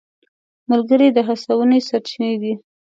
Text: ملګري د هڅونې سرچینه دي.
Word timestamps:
ملګري 0.69 1.07
د 1.13 1.17
هڅونې 1.27 1.79
سرچینه 1.87 2.33
دي. 2.41 2.53